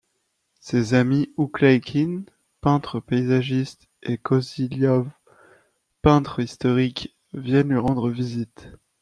Ses 0.59 0.95
amis 0.95 1.31
Oukléïkine, 1.37 2.25
peintre 2.59 2.99
paysagiste, 2.99 3.87
et 4.01 4.17
Kosyliov, 4.17 5.07
peintre 6.01 6.39
historique, 6.41 7.15
viennent 7.33 7.69
lui 7.69 7.77
rendre 7.77 8.09
visite. 8.09 8.69